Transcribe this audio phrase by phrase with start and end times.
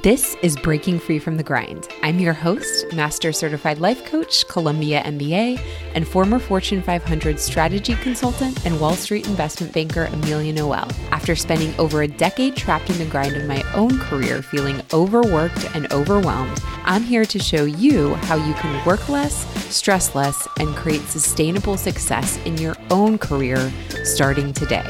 [0.00, 1.86] This is Breaking Free from the Grind.
[2.02, 5.60] I'm your host, Master Certified Life Coach, Columbia MBA,
[5.94, 10.90] and former Fortune 500 strategy consultant and Wall Street investment banker Amelia Noel.
[11.10, 15.66] After spending over a decade trapped in the grind of my own career, feeling overworked
[15.74, 20.74] and overwhelmed, I'm here to show you how you can work less, stress less, and
[20.74, 23.70] create sustainable success in your own career
[24.04, 24.88] starting today.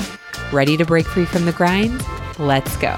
[0.52, 2.00] Ready to break free from the grind?
[2.38, 2.96] Let's go.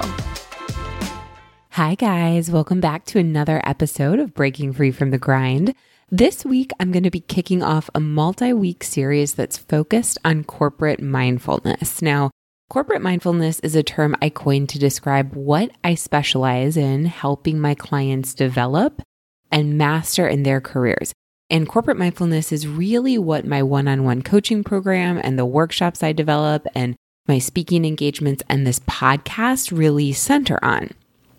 [1.74, 2.52] Hi, guys.
[2.52, 5.74] Welcome back to another episode of Breaking Free from the Grind.
[6.08, 10.44] This week, I'm going to be kicking off a multi week series that's focused on
[10.44, 12.00] corporate mindfulness.
[12.00, 12.30] Now,
[12.70, 17.74] corporate mindfulness is a term I coined to describe what I specialize in helping my
[17.74, 19.02] clients develop
[19.50, 21.12] and master in their careers.
[21.50, 26.04] And corporate mindfulness is really what my one on one coaching program and the workshops
[26.04, 26.94] I develop and
[27.26, 30.90] my speaking engagements and this podcast really center on.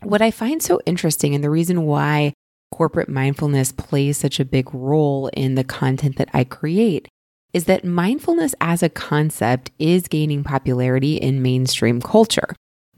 [0.05, 2.33] What I find so interesting and the reason why
[2.71, 7.07] corporate mindfulness plays such a big role in the content that I create
[7.53, 12.53] is that mindfulness as a concept is gaining popularity in mainstream culture.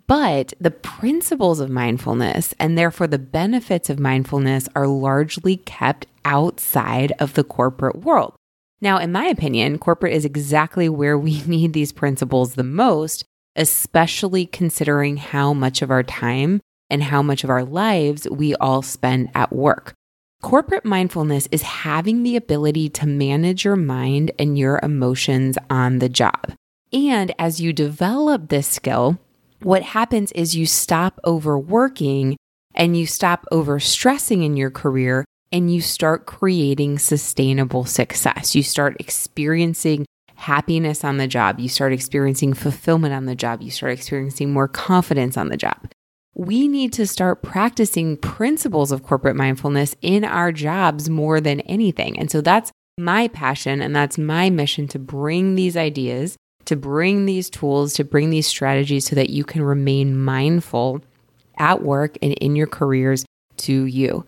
[0.05, 7.13] But the principles of mindfulness and therefore the benefits of mindfulness are largely kept outside
[7.19, 8.35] of the corporate world.
[8.81, 13.23] Now, in my opinion, corporate is exactly where we need these principles the most,
[13.55, 18.81] especially considering how much of our time and how much of our lives we all
[18.81, 19.93] spend at work.
[20.41, 26.09] Corporate mindfulness is having the ability to manage your mind and your emotions on the
[26.09, 26.53] job.
[26.93, 29.17] And as you develop this skill,
[29.61, 32.37] what happens is you stop overworking
[32.75, 38.55] and you stop overstressing in your career and you start creating sustainable success.
[38.55, 41.59] You start experiencing happiness on the job.
[41.59, 43.63] You start experiencing fulfillment on the job.
[43.63, 45.89] You start experiencing more confidence on the job
[46.37, 52.17] we need to start practicing principles of corporate mindfulness in our jobs more than anything.
[52.19, 57.25] And so that's my passion and that's my mission to bring these ideas, to bring
[57.25, 61.01] these tools, to bring these strategies so that you can remain mindful
[61.57, 63.25] at work and in your careers
[63.57, 64.23] to you.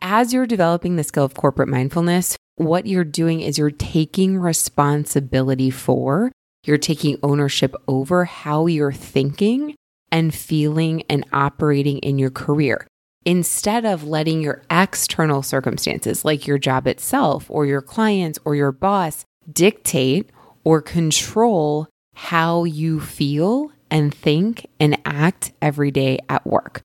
[0.00, 5.68] As you're developing the skill of corporate mindfulness, what you're doing is you're taking responsibility
[5.68, 6.32] for,
[6.64, 9.74] you're taking ownership over how you're thinking
[10.12, 12.86] and feeling and operating in your career
[13.24, 18.72] instead of letting your external circumstances, like your job itself or your clients or your
[18.72, 20.30] boss, dictate
[20.64, 26.82] or control how you feel and think and act every day at work.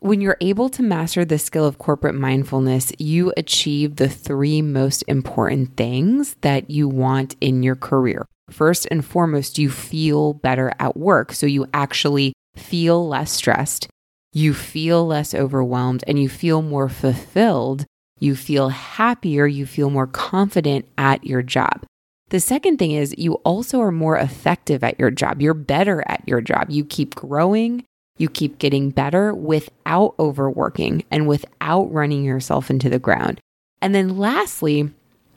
[0.00, 5.04] When you're able to master the skill of corporate mindfulness, you achieve the three most
[5.06, 8.26] important things that you want in your career.
[8.50, 11.32] First and foremost, you feel better at work.
[11.32, 13.88] So you actually feel less stressed,
[14.32, 17.84] you feel less overwhelmed, and you feel more fulfilled.
[18.18, 21.84] You feel happier, you feel more confident at your job.
[22.30, 25.42] The second thing is you also are more effective at your job.
[25.42, 26.70] You're better at your job.
[26.70, 27.84] You keep growing,
[28.16, 33.40] you keep getting better without overworking and without running yourself into the ground.
[33.82, 34.90] And then lastly,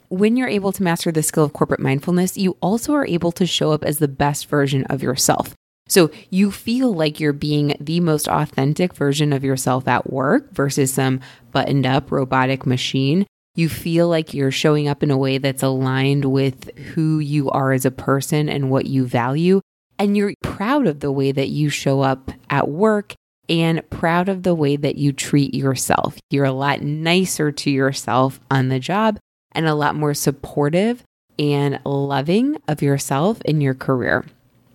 [0.08, 3.44] when you're able to master the skill of corporate mindfulness, you also are able to
[3.44, 5.54] show up as the best version of yourself.
[5.88, 10.92] So you feel like you're being the most authentic version of yourself at work versus
[10.92, 11.20] some
[11.52, 13.26] buttoned up robotic machine.
[13.54, 17.72] You feel like you're showing up in a way that's aligned with who you are
[17.72, 19.60] as a person and what you value.
[19.98, 23.14] And you're proud of the way that you show up at work
[23.48, 26.18] and proud of the way that you treat yourself.
[26.30, 29.18] You're a lot nicer to yourself on the job
[29.52, 31.02] and a lot more supportive
[31.38, 34.24] and loving of yourself in your career.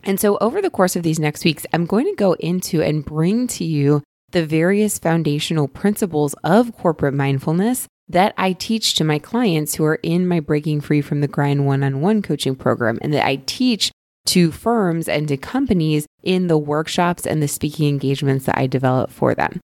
[0.03, 3.05] And so, over the course of these next weeks, I'm going to go into and
[3.05, 4.01] bring to you
[4.31, 9.99] the various foundational principles of corporate mindfulness that I teach to my clients who are
[10.03, 13.37] in my Breaking Free from the Grind one on one coaching program, and that I
[13.45, 13.91] teach
[14.27, 19.11] to firms and to companies in the workshops and the speaking engagements that I develop
[19.11, 19.59] for them.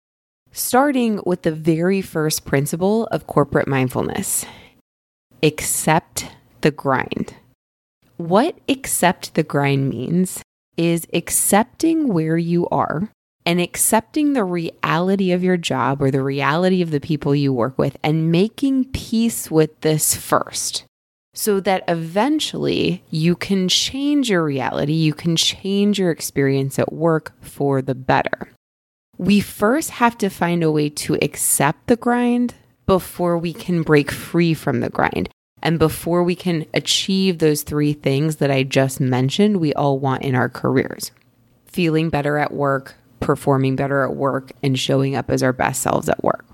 [0.52, 4.46] Starting with the very first principle of corporate mindfulness
[5.42, 6.30] accept
[6.62, 7.34] the grind.
[8.16, 10.42] What accept the grind means
[10.76, 13.10] is accepting where you are
[13.44, 17.78] and accepting the reality of your job or the reality of the people you work
[17.78, 20.84] with and making peace with this first
[21.34, 27.32] so that eventually you can change your reality, you can change your experience at work
[27.42, 28.48] for the better.
[29.18, 32.54] We first have to find a way to accept the grind
[32.86, 35.28] before we can break free from the grind.
[35.66, 40.22] And before we can achieve those three things that I just mentioned, we all want
[40.22, 41.10] in our careers
[41.66, 46.08] feeling better at work, performing better at work and showing up as our best selves
[46.08, 46.46] at work.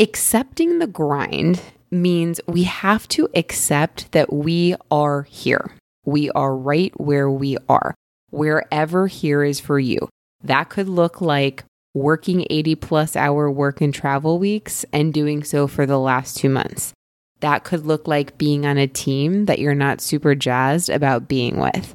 [0.00, 1.62] Accepting the grind
[1.92, 5.70] means we have to accept that we are here.
[6.04, 7.94] We are right where we are,
[8.30, 10.08] wherever here is for you.
[10.42, 11.62] That could look like
[11.94, 16.48] working 80 plus hour work and travel weeks and doing so for the last two
[16.48, 16.92] months.
[17.40, 21.58] That could look like being on a team that you're not super jazzed about being
[21.58, 21.94] with.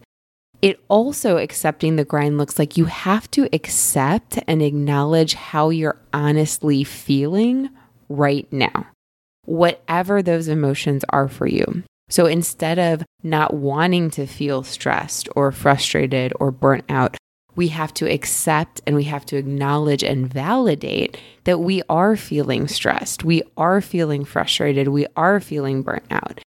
[0.62, 6.00] It also accepting the grind looks like you have to accept and acknowledge how you're
[6.12, 7.69] honestly feeling
[8.09, 8.88] right now,
[9.45, 11.83] whatever those emotions are for you.
[12.09, 17.18] So instead of not wanting to feel stressed or frustrated or burnt out,
[17.56, 22.68] we have to accept and we have to acknowledge and validate that we are feeling
[22.68, 26.42] stressed, we are feeling frustrated, we are feeling burnt out.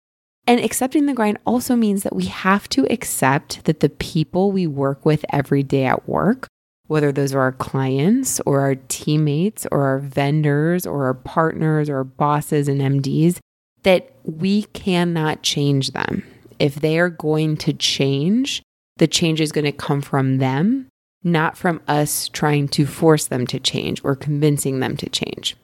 [0.46, 4.66] And accepting the grind also means that we have to accept that the people we
[4.66, 6.49] work with every day at work,
[6.87, 11.99] whether those are our clients or our teammates or our vendors or our partners or
[11.99, 13.40] our bosses and MDs,
[13.82, 16.25] that we cannot change them.
[16.58, 18.62] If they are going to change,
[18.96, 20.88] the change is going to come from them,
[21.22, 25.56] not from us trying to force them to change or convincing them to change.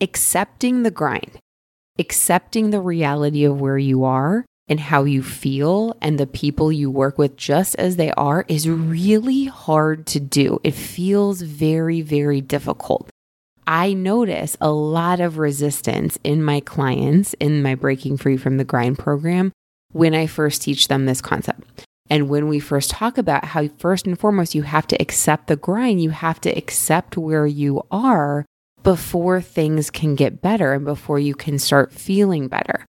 [0.00, 1.38] Accepting the grind
[1.98, 6.90] accepting the reality of where you are and how you feel and the people you
[6.90, 10.60] work with just as they are is really hard to do.
[10.64, 13.10] It feels very, very difficult.
[13.66, 18.64] I notice a lot of resistance in my clients in my Breaking Free from the
[18.64, 19.52] Grind program
[19.92, 21.84] when I first teach them this concept.
[22.10, 25.56] And when we first talk about how, first and foremost, you have to accept the
[25.56, 28.44] grind, you have to accept where you are
[28.82, 32.84] before things can get better and before you can start feeling better.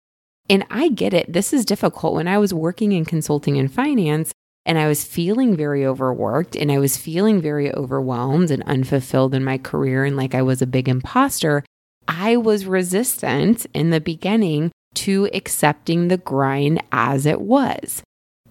[0.50, 1.32] And I get it.
[1.32, 2.14] This is difficult.
[2.14, 4.32] When I was working in consulting and finance
[4.66, 9.44] and I was feeling very overworked and I was feeling very overwhelmed and unfulfilled in
[9.44, 11.64] my career and like I was a big imposter,
[12.06, 18.02] I was resistant in the beginning to accepting the grind as it was.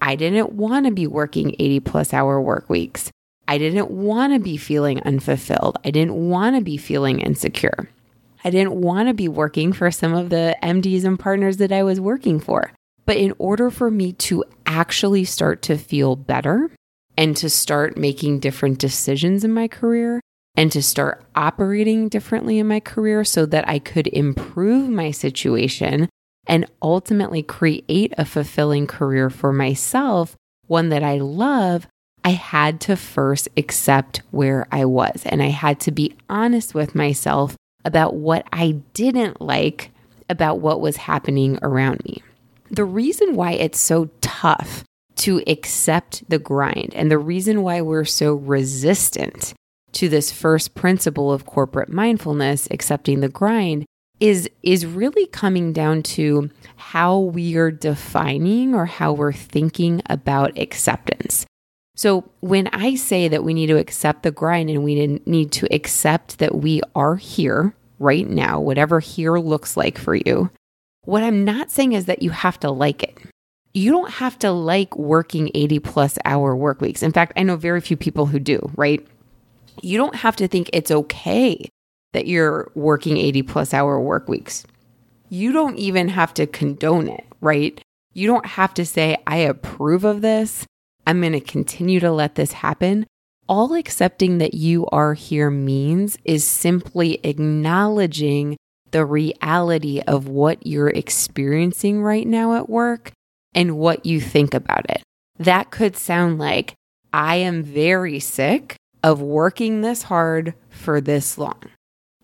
[0.04, 3.10] I didn't want to be working 80 plus hour work weeks.
[3.48, 5.78] I didn't want to be feeling unfulfilled.
[5.86, 7.90] I didn't want to be feeling insecure.
[8.44, 11.84] I didn't want to be working for some of the MDs and partners that I
[11.84, 12.74] was working for.
[13.06, 16.70] But in order for me to actually start to feel better
[17.16, 20.20] and to start making different decisions in my career
[20.58, 26.10] and to start operating differently in my career so that I could improve my situation
[26.48, 30.36] and ultimately create a fulfilling career for myself,
[30.68, 31.88] one that I love,
[32.24, 36.96] I had to first accept where I was and I had to be honest with
[36.96, 37.56] myself
[37.86, 39.92] about what I didn't like
[40.30, 42.24] about what was happening around me.
[42.72, 44.84] The reason why it's so tough
[45.16, 49.54] to accept the grind and the reason why we're so resistant
[49.92, 53.86] to this first principle of corporate mindfulness, accepting the grind,
[54.24, 60.58] is is really coming down to how we are defining or how we're thinking about
[60.58, 61.46] acceptance.
[61.98, 65.68] So, when I say that we need to accept the grind and we need to
[65.76, 70.50] accept that we are here right now, whatever here looks like for you,
[71.04, 73.18] what I'm not saying is that you have to like it.
[73.74, 77.04] You don't have to like working 80 plus hour work weeks.
[77.04, 79.06] In fact, I know very few people who do, right?
[79.82, 81.68] You don't have to think it's okay
[82.14, 84.66] that you're working 80 plus hour work weeks.
[85.30, 87.80] You don't even have to condone it, right?
[88.14, 90.66] You don't have to say, I approve of this.
[91.06, 93.06] I'm going to continue to let this happen.
[93.50, 98.58] All accepting that you are here means is simply acknowledging
[98.92, 103.12] the reality of what you're experiencing right now at work
[103.54, 105.02] and what you think about it.
[105.40, 106.76] That could sound like,
[107.12, 111.60] I am very sick of working this hard for this long.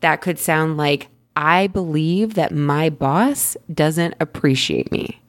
[0.01, 5.20] That could sound like, I believe that my boss doesn't appreciate me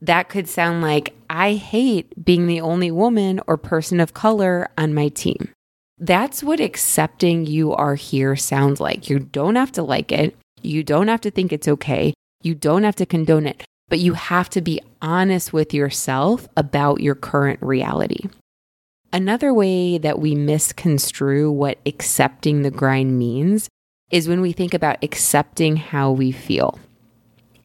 [0.00, 4.94] that could sound like I hate being the only woman or person of color on
[4.94, 5.50] my team.
[5.98, 9.10] That's what accepting you are here sounds like.
[9.10, 10.34] You don't have to like it.
[10.62, 12.14] You don't have to think it's okay.
[12.42, 17.00] You don't have to condone it, but you have to be honest with yourself about
[17.00, 18.28] your current reality.
[19.12, 23.68] Another way that we misconstrue what accepting the grind means
[24.10, 26.78] is when we think about accepting how we feel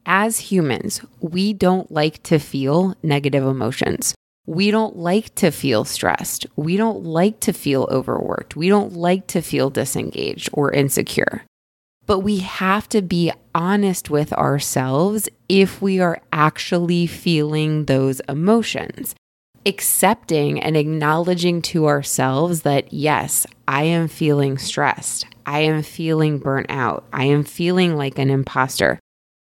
[0.06, 4.14] as humans, we don't like to feel negative emotions.
[4.46, 6.46] We don't like to feel stressed.
[6.56, 8.56] We don't like to feel overworked.
[8.56, 11.44] We don't like to feel disengaged or insecure.
[12.06, 19.16] But we have to be honest with ourselves if we are actually feeling those emotions.
[19.66, 25.26] Accepting and acknowledging to ourselves that, yes, I am feeling stressed.
[25.46, 27.06] I am feeling burnt out.
[27.12, 29.00] I am feeling like an imposter.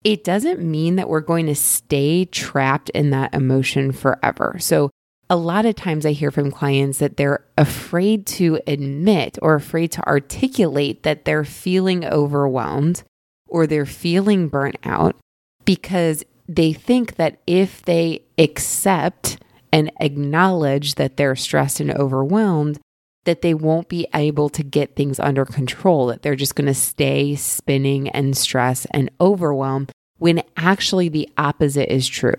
[0.04, 4.56] It doesn't mean that we're going to stay trapped in that emotion forever.
[4.58, 4.90] So,
[5.30, 9.90] a lot of times I hear from clients that they're afraid to admit or afraid
[9.92, 13.02] to articulate that they're feeling overwhelmed
[13.48, 15.16] or they're feeling burnt out
[15.64, 19.38] because they think that if they accept
[19.72, 22.78] and acknowledge that they're stressed and overwhelmed,
[23.24, 26.74] that they won't be able to get things under control, that they're just going to
[26.74, 29.88] stay spinning and stress and overwhelm,
[30.18, 32.34] when actually the opposite is true.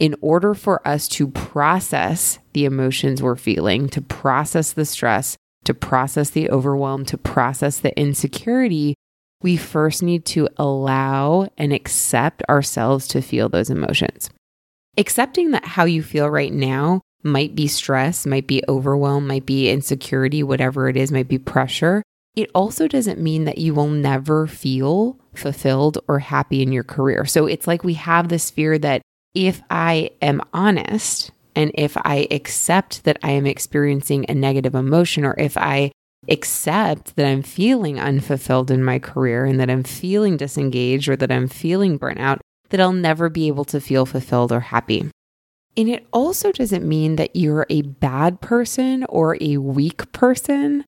[0.00, 5.74] In order for us to process the emotions we're feeling, to process the stress, to
[5.74, 8.94] process the overwhelm, to process the insecurity,
[9.42, 14.30] we first need to allow and accept ourselves to feel those emotions.
[14.98, 19.70] Accepting that how you feel right now might be stress, might be overwhelm, might be
[19.70, 22.02] insecurity, whatever it is, might be pressure.
[22.34, 27.24] It also doesn't mean that you will never feel fulfilled or happy in your career.
[27.26, 29.02] So it's like we have this fear that
[29.34, 35.24] if I am honest and if I accept that I am experiencing a negative emotion,
[35.24, 35.92] or if I
[36.28, 41.30] accept that I'm feeling unfulfilled in my career and that I'm feeling disengaged or that
[41.30, 42.38] I'm feeling burnout,
[42.70, 45.10] that I'll never be able to feel fulfilled or happy.
[45.76, 50.84] And it also doesn't mean that you're a bad person or a weak person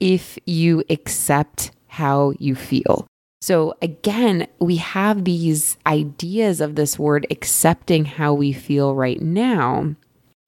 [0.00, 3.06] if you accept how you feel.
[3.40, 9.94] So, again, we have these ideas of this word accepting how we feel right now.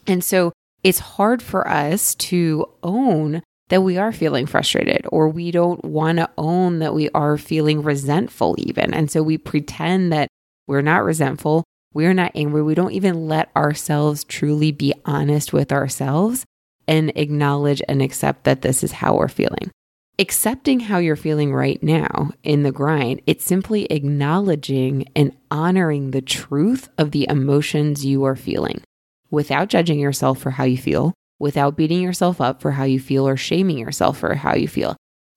[0.07, 0.53] And so
[0.83, 6.19] it's hard for us to own that we are feeling frustrated or we don't want
[6.19, 8.95] to own that we are feeling resentful, even.
[8.95, 10.29] And so we pretend that
[10.67, 11.65] we're not resentful.
[11.93, 12.63] We're not angry.
[12.63, 16.45] We don't even let ourselves truly be honest with ourselves
[16.87, 19.71] and acknowledge and accept that this is how we're feeling.
[20.19, 26.23] Accepting how you're feeling right now in the grind, it's simply acknowledging and honoring the
[26.23, 28.83] truth of the emotions you are feeling
[29.31, 33.29] without judging yourself for how you feel, without beating yourself up for how you feel
[33.29, 34.97] or shaming yourself for how you feel.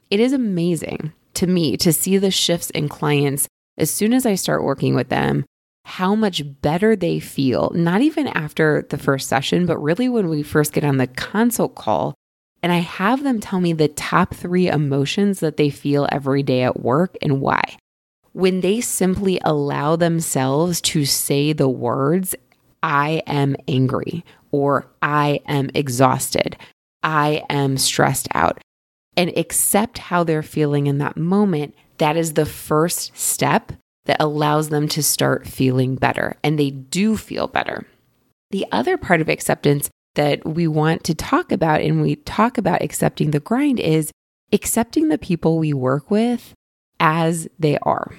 [0.10, 3.48] It is amazing to me to see the shifts in clients
[3.80, 5.46] as soon as I start working with them,
[5.86, 10.44] how much better they feel, not even after the first session, but really when we
[10.44, 12.14] first get on the consult call.
[12.62, 16.64] And I have them tell me the top three emotions that they feel every day
[16.64, 17.78] at work and why.
[18.34, 22.36] When they simply allow themselves to say the words,
[22.84, 26.58] I am angry, or I am exhausted,
[27.02, 28.62] I am stressed out,
[29.18, 33.72] and accept how they're feeling in that moment, that is the first step
[34.06, 36.36] that allows them to start feeling better.
[36.44, 37.86] And they do feel better.
[38.52, 42.82] The other part of acceptance that we want to talk about, and we talk about
[42.82, 44.12] accepting the grind, is
[44.52, 46.54] accepting the people we work with
[47.00, 48.12] as they are.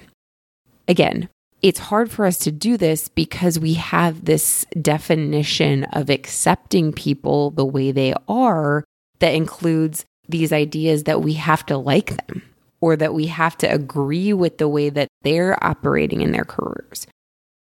[0.87, 1.27] Again,
[1.61, 7.51] it's hard for us to do this because we have this definition of accepting people
[7.51, 8.83] the way they are
[9.19, 12.41] that includes these ideas that we have to like them
[12.81, 17.07] or that we have to agree with the way that they're operating in their careers.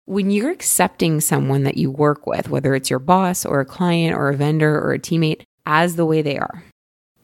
[0.05, 4.15] When you're accepting someone that you work with, whether it's your boss or a client
[4.15, 6.63] or a vendor or a teammate, as the way they are,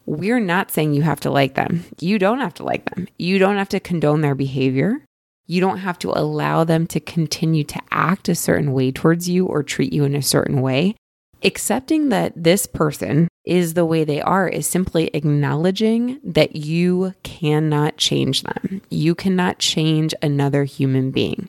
[0.08, 1.84] we're not saying you have to like them.
[2.00, 3.08] You don't have to like them.
[3.20, 5.06] You don't have to condone their behavior.
[5.46, 9.46] You don't have to allow them to continue to act a certain way towards you
[9.46, 10.96] or treat you in a certain way.
[11.44, 17.98] Accepting that this person is the way they are is simply acknowledging that you cannot
[17.98, 18.82] change them.
[18.92, 21.48] You cannot change another human being.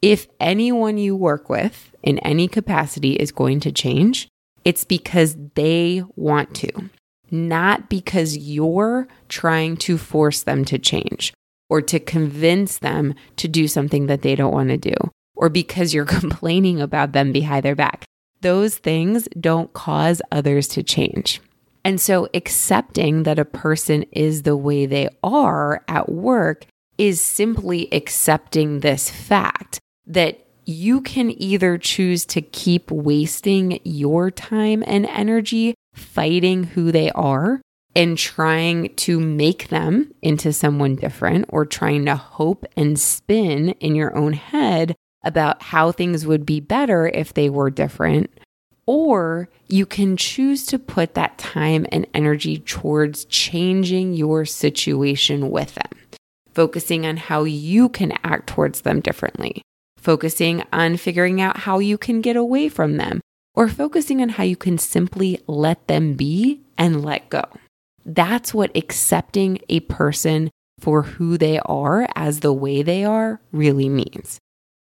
[0.00, 4.28] If anyone you work with in any capacity is going to change,
[4.64, 6.90] it's because they want to,
[7.30, 11.34] not because you're trying to force them to change
[11.68, 14.94] or to convince them to do something that they don't want to do
[15.34, 18.06] or because you're complaining about them behind their back.
[18.40, 21.40] Those things don't cause others to change.
[21.84, 26.66] And so accepting that a person is the way they are at work
[26.98, 34.82] is simply accepting this fact that you can either choose to keep wasting your time
[34.86, 37.60] and energy fighting who they are
[37.94, 43.94] and trying to make them into someone different or trying to hope and spin in
[43.94, 44.94] your own head
[45.26, 48.30] about how things would be better if they were different.
[48.86, 55.74] Or you can choose to put that time and energy towards changing your situation with
[55.74, 55.90] them,
[56.54, 59.60] focusing on how you can act towards them differently,
[59.98, 63.20] focusing on figuring out how you can get away from them,
[63.54, 67.42] or focusing on how you can simply let them be and let go.
[68.04, 73.88] That's what accepting a person for who they are as the way they are really
[73.88, 74.38] means.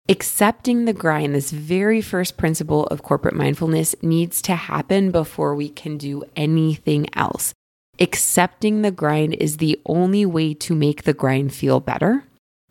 [0.09, 5.69] Accepting the grind, this very first principle of corporate mindfulness, needs to happen before we
[5.69, 7.55] can do anything else.
[8.01, 12.25] Accepting the grind is the only way to make the grind feel better.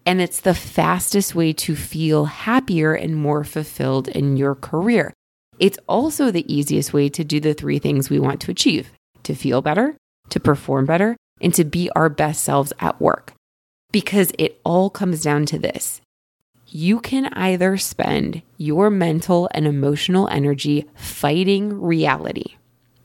[0.05, 5.13] And it's the fastest way to feel happier and more fulfilled in your career.
[5.57, 8.91] It's also the easiest way to do the three things we want to achieve
[9.23, 9.95] to feel better,
[10.29, 13.33] to perform better, and to be our best selves at work.
[13.91, 16.01] Because it all comes down to this
[16.73, 22.55] you can either spend your mental and emotional energy fighting reality,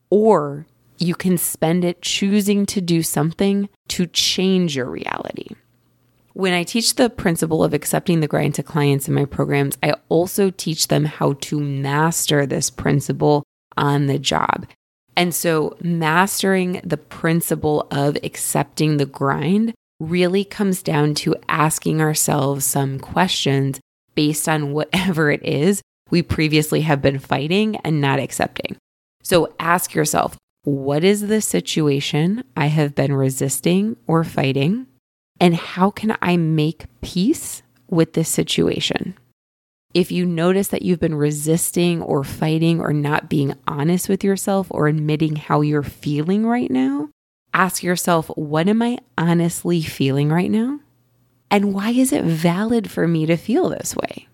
[0.08, 0.66] or
[0.98, 5.48] you can spend it choosing to do something to change your reality.
[6.32, 9.94] When I teach the principle of accepting the grind to clients in my programs, I
[10.08, 13.42] also teach them how to master this principle
[13.76, 14.66] on the job.
[15.16, 22.64] And so, mastering the principle of accepting the grind really comes down to asking ourselves
[22.64, 23.80] some questions
[24.14, 28.76] based on whatever it is we previously have been fighting and not accepting.
[29.22, 34.86] So, ask yourself what is the situation I have been resisting or fighting?
[35.38, 39.14] And how can I make peace with this situation?
[39.94, 44.66] If you notice that you've been resisting or fighting or not being honest with yourself
[44.70, 47.10] or admitting how you're feeling right now,
[47.56, 50.78] ask yourself, what am I honestly feeling right now?
[51.50, 54.28] And why is it valid for me to feel this way?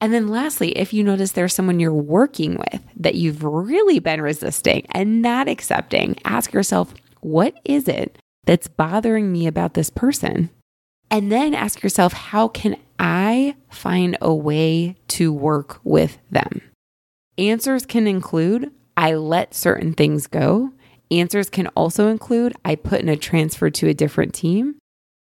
[0.00, 4.22] And then lastly, if you notice there's someone you're working with that you've really been
[4.22, 8.16] resisting and not accepting, ask yourself, what is it
[8.46, 10.48] that's bothering me about this person?
[11.10, 16.62] And then ask yourself, how can I find a way to work with them?
[17.36, 20.72] Answers can include I let certain things go.
[21.10, 24.76] Answers can also include I put in a transfer to a different team.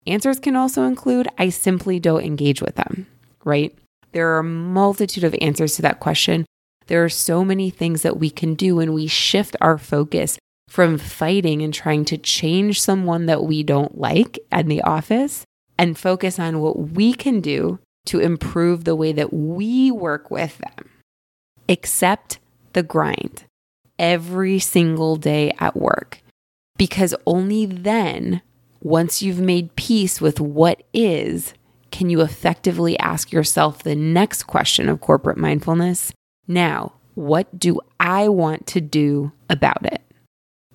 [0.06, 3.06] Answers can also include I simply don't engage with them,
[3.44, 3.74] right?
[4.12, 6.44] There are a multitude of answers to that question.
[6.86, 10.98] There are so many things that we can do when we shift our focus from
[10.98, 15.44] fighting and trying to change someone that we don't like in the office
[15.78, 20.58] and focus on what we can do to improve the way that we work with
[20.58, 20.90] them.
[21.68, 22.38] Accept
[22.74, 23.44] the grind
[23.98, 26.22] every single day at work
[26.78, 28.40] because only then,
[28.80, 31.52] once you've made peace with what is,
[31.90, 36.12] can you effectively ask yourself the next question of corporate mindfulness?
[36.46, 40.02] Now, what do I want to do about it?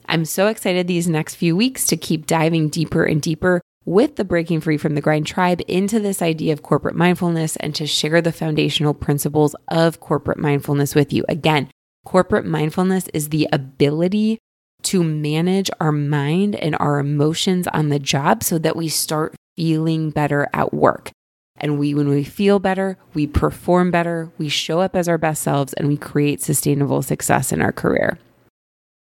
[0.06, 4.26] I'm so excited these next few weeks to keep diving deeper and deeper with the
[4.26, 8.22] Breaking Free from the Grind tribe into this idea of corporate mindfulness and to share
[8.22, 11.24] the foundational principles of corporate mindfulness with you.
[11.30, 11.70] Again,
[12.06, 14.40] corporate mindfulness is the ability
[14.84, 20.10] to manage our mind and our emotions on the job so that we start feeling
[20.10, 21.12] better at work.
[21.56, 25.42] And we, when we feel better, we perform better, we show up as our best
[25.44, 28.18] selves, and we create sustainable success in our career.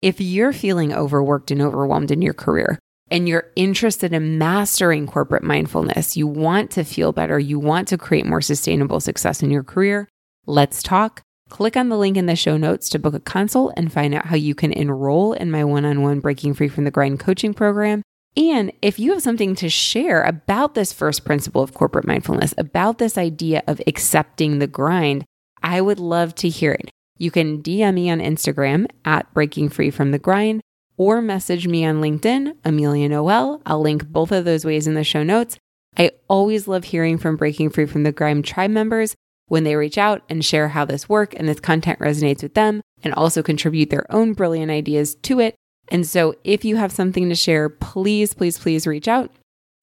[0.01, 2.79] If you're feeling overworked and overwhelmed in your career,
[3.11, 7.99] and you're interested in mastering corporate mindfulness, you want to feel better, you want to
[7.99, 10.09] create more sustainable success in your career,
[10.47, 11.23] let's talk.
[11.53, 14.25] Click on the link in the show notes to book a consult and find out
[14.25, 17.53] how you can enroll in my one on one Breaking Free from the Grind coaching
[17.53, 18.01] program.
[18.39, 22.97] And if you have something to share about this first principle of corporate mindfulness, about
[22.97, 25.27] this idea of accepting the grind,
[25.63, 26.89] I would love to hear it.
[27.19, 30.63] You can DM me on Instagram at Breaking Free from the Grind
[30.97, 33.61] or message me on LinkedIn, Amelia Noel.
[33.67, 35.59] I'll link both of those ways in the show notes.
[35.99, 39.15] I always love hearing from Breaking Free from the Grind tribe members
[39.53, 42.81] when they reach out and share how this work and this content resonates with them
[43.03, 45.55] and also contribute their own brilliant ideas to it.
[45.91, 49.31] And so if you have something to share, please, please, please reach out.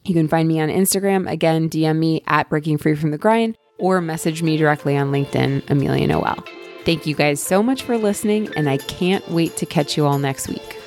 [0.06, 3.58] You can find me on Instagram, again, DM me at Breaking Free from the Grind,
[3.78, 6.44] or message me directly on LinkedIn, Amelia Noel.
[6.84, 10.18] Thank you guys so much for listening, and I can't wait to catch you all
[10.18, 10.79] next week.